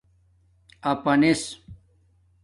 آپانس 0.91 1.41